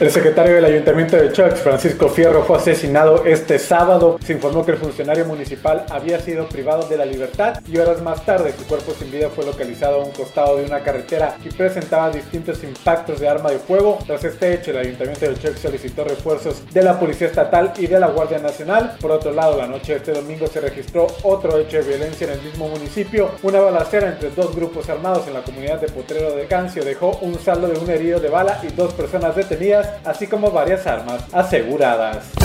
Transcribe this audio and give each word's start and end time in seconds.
El 0.00 0.10
secretario 0.10 0.56
del 0.56 0.64
Ayuntamiento 0.64 1.16
de 1.16 1.30
Choix, 1.30 1.54
Francisco 1.60 2.08
Fierro, 2.08 2.42
fue 2.42 2.56
asesinado 2.56 3.24
este 3.24 3.60
sábado. 3.60 4.18
Se 4.24 4.32
informó 4.32 4.66
que 4.66 4.72
el 4.72 4.76
funcionario 4.76 5.24
municipal 5.24 5.86
había 5.88 6.18
sido 6.18 6.48
privado 6.48 6.88
de 6.88 6.96
la 6.96 7.04
libertad 7.04 7.62
y 7.68 7.78
horas 7.78 8.02
más 8.02 8.26
tarde 8.26 8.52
su 8.58 8.66
cuerpo 8.66 8.92
sin 8.98 9.12
vida 9.12 9.28
fue 9.30 9.46
localizado 9.46 10.00
a 10.00 10.04
un 10.04 10.10
costado 10.10 10.56
de 10.56 10.64
una 10.64 10.80
carretera 10.80 11.36
y 11.44 11.48
presentaba 11.50 12.10
distintos 12.10 12.64
impactos 12.64 13.20
de 13.20 13.28
arma 13.28 13.52
de 13.52 13.60
fuego. 13.60 14.00
Tras 14.04 14.24
este 14.24 14.54
hecho, 14.54 14.72
el 14.72 14.78
Ayuntamiento 14.78 15.26
de 15.26 15.36
Choix 15.36 15.60
solicitó 15.60 16.02
refuerzos 16.02 16.64
de 16.72 16.82
la 16.82 16.98
Policía 16.98 17.28
Estatal 17.28 17.72
y 17.78 17.86
de 17.86 18.00
la 18.00 18.08
Guardia 18.08 18.40
Nacional. 18.40 18.96
Por 19.00 19.12
otro 19.12 19.30
lado, 19.30 19.56
la 19.56 19.68
noche 19.68 19.92
de 19.92 19.98
este 19.98 20.12
domingo 20.12 20.48
se 20.48 20.60
registró 20.60 21.06
otro 21.22 21.56
hecho 21.56 21.76
de 21.76 21.84
violencia 21.84 22.26
en 22.26 22.32
el 22.32 22.42
mismo 22.42 22.66
municipio. 22.66 23.30
Una 23.44 23.60
balacera 23.60 24.08
entre 24.08 24.30
dos 24.30 24.56
grupos 24.56 24.88
armados 24.88 25.28
en 25.28 25.34
la 25.34 25.42
comunidad 25.42 25.80
de 25.80 25.86
Potrero 25.86 26.34
de 26.34 26.46
Cancio 26.46 26.84
dejó 26.84 27.16
un 27.20 27.38
saldo 27.38 27.68
de 27.68 27.78
un 27.78 27.88
herido 27.88 28.18
de 28.18 28.28
bala 28.28 28.60
y 28.64 28.72
dos 28.74 28.92
personas 28.92 29.36
detenidas 29.36 29.83
así 30.04 30.26
como 30.26 30.50
varias 30.50 30.86
armas 30.86 31.24
aseguradas. 31.32 32.43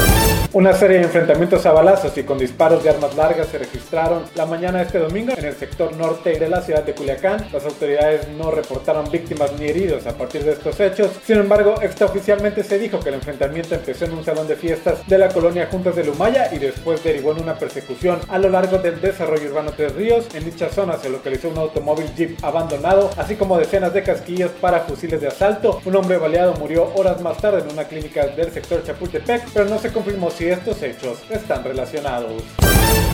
Una 0.52 0.74
serie 0.74 0.98
de 0.98 1.04
enfrentamientos 1.04 1.64
a 1.68 1.72
balazos 1.74 2.18
y 2.18 2.24
con 2.24 2.40
disparos 2.40 2.84
de 2.84 2.90
armas 2.90 3.16
largas 3.16 3.50
se 3.50 3.60
registraron 3.60 4.24
la 4.34 4.48
mañana 4.48 4.80
de 4.80 4.86
este 4.86 4.98
domingo 4.98 5.32
en 5.38 5.46
el 5.46 5.56
sector 5.56 5.96
norte 5.96 6.40
de 6.40 6.50
la 6.50 6.62
ciudad 6.62 6.84
de 6.84 6.96
Culiacán. 6.96 7.46
Las 7.54 7.66
autoridades 7.66 8.28
no 8.30 8.50
reportaron 8.50 9.12
víctimas 9.12 9.52
ni 9.60 9.68
heridos 9.68 10.08
a 10.08 10.18
partir 10.18 10.44
de 10.44 10.54
estos 10.54 10.80
hechos. 10.80 11.12
Sin 11.24 11.38
embargo, 11.38 11.76
extraoficialmente 11.84 12.64
se 12.64 12.80
dijo 12.80 13.00
que 13.00 13.10
el 13.10 13.16
enfrentamiento 13.16 13.76
empezó 13.76 14.06
en 14.06 14.14
un 14.14 14.26
salón 14.26 14.48
de 14.48 14.56
fiestas 14.56 15.08
de 15.08 15.20
la 15.20 15.30
colonia 15.30 15.68
Juntas 15.72 15.96
de 15.96 16.04
Lumaya 16.04 16.50
y 16.52 16.58
después 16.58 17.04
derivó 17.04 17.32
en 17.34 17.44
una 17.44 17.54
persecución 17.54 18.20
a 18.28 18.40
lo 18.40 18.50
largo 18.50 18.80
del 18.80 19.00
desarrollo 19.00 19.50
urbano 19.50 19.72
Tres 19.78 19.94
Ríos. 19.94 20.26
En 20.34 20.46
dicha 20.46 20.70
zona 20.70 20.98
se 20.98 21.12
localizó 21.12 21.50
un 21.50 21.60
automóvil 21.60 22.12
Jeep 22.18 22.44
abandonado, 22.44 23.12
así 23.18 23.36
como 23.36 23.60
decenas 23.60 23.94
de 23.94 24.02
casquillos 24.02 24.50
para 24.60 24.80
fusiles 24.80 25.22
de 25.22 25.28
asalto. 25.28 25.80
Un 25.86 25.96
hombre 25.96 26.18
baleado 26.18 26.56
murió 26.56 26.92
horas 26.96 27.22
más 27.22 27.38
tarde 27.38 27.62
en 27.62 27.72
una 27.72 27.84
clínica 27.84 28.26
del 28.26 28.52
sector 28.52 28.84
Chapultepec, 28.84 29.48
pero 29.54 29.66
no 29.66 29.78
se 29.78 29.94
confirmó 29.94 30.09
si 30.36 30.48
estos 30.48 30.82
hechos 30.82 31.20
están 31.30 31.64
relacionados. 31.64 32.44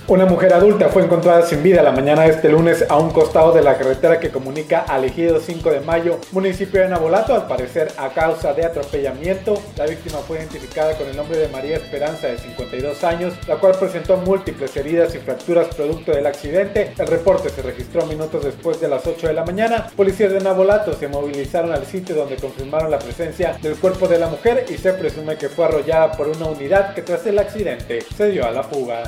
Una 0.08 0.26
mujer 0.26 0.54
adulta 0.54 0.90
fue 0.90 1.04
encontrada 1.04 1.42
sin 1.42 1.64
vida 1.64 1.82
la 1.82 1.92
mañana 1.92 2.22
de 2.22 2.30
este 2.30 2.50
lunes 2.50 2.86
a 2.88 2.98
un 2.98 3.10
costado 3.10 3.52
de 3.52 3.64
la 3.64 3.76
carretera 3.76 4.20
que 4.20 4.30
comunica 4.30 4.82
al 4.82 5.04
Ejido 5.04 5.40
5 5.40 5.72
de 5.72 5.80
Mayo, 5.80 6.20
municipio 6.32 6.80
de 6.80 6.90
Nabolato, 6.90 7.34
al 7.34 7.48
parecer 7.48 7.92
a 7.98 8.10
causa 8.10 8.54
de 8.54 8.66
atropellamiento. 8.66 9.60
La 9.76 9.88
víctima 9.88 10.20
fue 10.20 10.38
identificada 10.38 10.96
con 10.96 11.08
el 11.08 11.16
nombre 11.16 11.40
de 11.40 11.48
María 11.48 11.78
Esperanza, 11.78 12.28
de 12.28 12.38
52 12.38 13.04
años, 13.04 13.34
la 13.48 13.56
cual 13.56 13.74
presentó 13.80 14.18
múltiples 14.18 14.78
heridas 14.78 15.16
y 15.16 15.18
fracturas 15.18 15.74
producto 15.76 16.12
del 16.12 16.28
accidente. 16.28 16.94
El 17.00 17.08
reporte 17.08 17.50
se 17.50 17.64
registró 17.64 18.06
minutos 18.06 18.44
después 18.44 18.80
de 18.80 18.88
las 18.88 19.08
8 19.08 19.28
de 19.28 19.34
la 19.34 19.44
mañana. 19.44 19.88
Policías 19.96 20.32
de 20.32 20.40
Nabolato 20.40 20.94
se 20.94 21.08
movilizaron 21.08 21.74
al 21.74 21.86
sitio 21.86 22.16
donde 22.16 22.36
confirmaron 22.36 22.92
la 22.92 23.00
presencia 23.00 23.58
del 23.60 23.76
cuerpo 23.76 24.08
de 24.08 24.20
la 24.20 24.28
mujer 24.28 24.68
y 24.70 24.78
se 24.78 24.94
presume 24.94 25.36
que 25.36 25.50
fue 25.50 25.66
arrollada 25.66 26.12
por 26.12 26.28
una 26.28 26.46
unidad 26.46 26.85
que 26.94 27.02
tras 27.02 27.26
el 27.26 27.40
accidente 27.40 28.02
se 28.16 28.30
dio 28.30 28.46
a 28.46 28.52
la 28.52 28.64
fuga. 28.64 29.04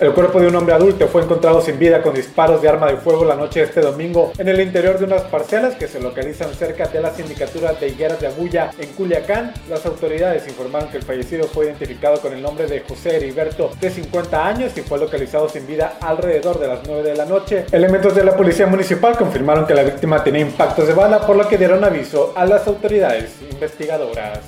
El 0.00 0.12
cuerpo 0.12 0.40
de 0.40 0.48
un 0.48 0.56
hombre 0.56 0.74
adulto 0.74 1.06
fue 1.06 1.22
encontrado 1.22 1.60
sin 1.60 1.78
vida 1.78 2.02
con 2.02 2.14
disparos 2.14 2.60
de 2.60 2.68
arma 2.68 2.88
de 2.88 2.96
fuego 2.96 3.24
la 3.24 3.36
noche 3.36 3.60
de 3.60 3.66
este 3.66 3.80
domingo 3.80 4.32
en 4.38 4.48
el 4.48 4.60
interior 4.60 4.98
de 4.98 5.04
unas 5.04 5.22
parcelas 5.22 5.76
que 5.76 5.86
se 5.86 6.00
localizan 6.00 6.52
cerca 6.52 6.88
de 6.88 7.00
la 7.00 7.14
sindicatura 7.14 7.74
de 7.74 7.88
Higueras 7.88 8.20
de 8.20 8.26
Agulla 8.26 8.70
en 8.78 8.88
Culiacán. 8.90 9.54
Las 9.68 9.86
autoridades 9.86 10.48
informaron 10.48 10.88
que 10.88 10.96
el 10.96 11.04
fallecido 11.04 11.46
fue 11.46 11.66
identificado 11.66 12.20
con 12.20 12.32
el 12.32 12.42
nombre 12.42 12.66
de 12.66 12.80
José 12.80 13.16
Heriberto 13.16 13.70
de 13.80 13.90
50 13.90 14.46
años 14.46 14.76
y 14.76 14.82
fue 14.82 14.98
localizado 14.98 15.48
sin 15.48 15.66
vida 15.66 15.96
alrededor 16.00 16.58
de 16.58 16.66
las 16.66 16.80
9 16.86 17.02
de 17.02 17.16
la 17.16 17.24
noche. 17.24 17.64
Elementos 17.70 18.16
de 18.16 18.24
la 18.24 18.36
policía 18.36 18.66
municipal 18.66 19.16
confirmaron 19.16 19.64
que 19.64 19.74
la 19.74 19.84
víctima 19.84 20.24
tenía 20.24 20.42
impactos 20.42 20.88
de 20.88 20.94
bala 20.94 21.24
por 21.24 21.36
lo 21.36 21.48
que 21.48 21.56
dieron 21.56 21.84
aviso 21.84 22.32
a 22.34 22.44
las 22.46 22.66
autoridades 22.66 23.30
investigadoras. 23.48 24.40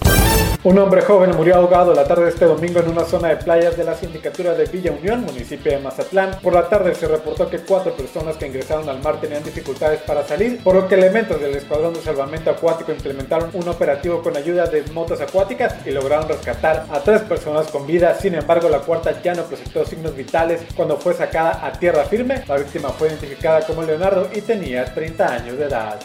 Un 0.67 0.77
hombre 0.81 1.01
joven 1.01 1.31
murió 1.37 1.55
ahogado 1.55 1.95
la 1.95 2.03
tarde 2.09 2.25
de 2.25 2.31
este 2.31 2.45
domingo 2.45 2.81
en 2.81 2.89
una 2.89 3.05
zona 3.05 3.29
de 3.29 3.37
playas 3.37 3.77
de 3.77 3.85
la 3.85 3.95
sindicatura 3.95 4.53
de 4.53 4.65
Villa 4.65 4.91
Unión, 4.91 5.21
municipio 5.21 5.71
de 5.71 5.79
Mazatlán. 5.79 6.41
Por 6.43 6.55
la 6.55 6.69
tarde 6.69 6.93
se 6.97 7.07
reportó 7.07 7.49
que 7.49 7.61
cuatro 7.61 7.95
personas 7.95 8.37
que 8.37 8.49
ingresaron 8.49 8.89
al 8.89 9.01
mar 9.01 9.21
tenían 9.21 9.45
dificultades 9.45 10.01
para 10.01 10.27
salir, 10.27 10.61
por 10.65 10.75
lo 10.75 10.89
que 10.89 10.97
elementos 10.97 11.41
del 11.41 11.55
Escuadrón 11.55 11.95
de 11.95 12.01
Salvamento 12.01 12.51
Acuático 12.51 12.91
implementaron 12.91 13.51
un 13.53 13.69
operativo 13.69 14.21
con 14.23 14.37
ayuda 14.37 14.67
de 14.67 14.83
motos 14.93 15.21
acuáticas 15.21 15.73
y 15.87 15.93
lograron 15.93 16.29
rescatar 16.29 16.87
a 16.91 16.99
tres 16.99 17.23
personas 17.23 17.69
con 17.69 17.87
vida. 17.87 18.17
Sin 18.17 18.35
embargo, 18.35 18.69
la 18.69 18.81
cuarta 18.81 19.23
ya 19.23 19.35
no 19.35 19.45
presentó 19.45 19.85
signos 19.85 20.17
vitales 20.17 20.63
cuando 20.75 20.97
fue 20.97 21.15
sacada 21.15 21.65
a 21.65 21.71
tierra 21.79 22.07
firme. 22.07 22.43
La 22.49 22.57
víctima 22.57 22.89
fue 22.89 23.07
identificada 23.07 23.65
como 23.65 23.85
Leonardo 23.85 24.29
y 24.35 24.41
tenía 24.41 24.85
30 24.85 25.33
años 25.33 25.59
de 25.59 25.65
edad. 25.65 26.01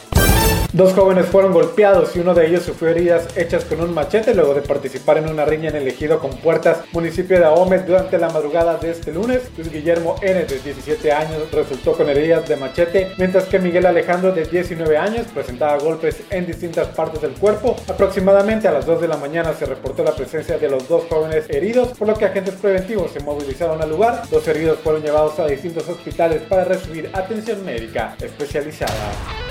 Dos 0.73 0.93
jóvenes 0.93 1.25
fueron 1.25 1.51
golpeados 1.51 2.15
y 2.15 2.19
uno 2.19 2.33
de 2.33 2.47
ellos 2.47 2.63
sufrió 2.63 2.91
heridas 2.91 3.37
hechas 3.37 3.65
con 3.65 3.81
un 3.81 3.93
machete 3.93 4.33
luego 4.33 4.53
de 4.53 4.61
participar 4.61 5.17
en 5.17 5.29
una 5.29 5.43
riña 5.43 5.69
en 5.69 5.75
el 5.75 5.87
ejido 5.89 6.19
con 6.19 6.31
puertas, 6.31 6.79
municipio 6.93 7.37
de 7.37 7.43
Ahome, 7.43 7.79
durante 7.79 8.17
la 8.17 8.29
madrugada 8.29 8.77
de 8.77 8.91
este 8.91 9.11
lunes. 9.11 9.41
Luis 9.57 9.69
Guillermo 9.69 10.15
N, 10.21 10.45
de 10.45 10.59
17 10.59 11.11
años, 11.11 11.51
resultó 11.51 11.91
con 11.91 12.09
heridas 12.09 12.47
de 12.47 12.55
machete, 12.55 13.11
mientras 13.17 13.43
que 13.45 13.59
Miguel 13.59 13.85
Alejandro, 13.85 14.31
de 14.31 14.45
19 14.45 14.97
años, 14.97 15.27
presentaba 15.33 15.77
golpes 15.77 16.21
en 16.29 16.47
distintas 16.47 16.87
partes 16.87 17.21
del 17.21 17.33
cuerpo. 17.33 17.75
Aproximadamente 17.89 18.69
a 18.69 18.71
las 18.71 18.85
2 18.85 19.01
de 19.01 19.07
la 19.09 19.17
mañana 19.17 19.53
se 19.53 19.65
reportó 19.65 20.05
la 20.05 20.15
presencia 20.15 20.57
de 20.57 20.69
los 20.69 20.87
dos 20.87 21.03
jóvenes 21.09 21.49
heridos, 21.49 21.89
por 21.89 22.07
lo 22.07 22.15
que 22.15 22.25
agentes 22.25 22.55
preventivos 22.55 23.11
se 23.11 23.19
movilizaron 23.19 23.81
al 23.81 23.89
lugar. 23.89 24.23
Los 24.31 24.47
heridos 24.47 24.79
fueron 24.79 25.01
llevados 25.01 25.37
a 25.37 25.47
distintos 25.47 25.87
hospitales 25.89 26.43
para 26.43 26.63
recibir 26.63 27.09
atención 27.13 27.63
médica 27.65 28.15
especializada. 28.21 29.50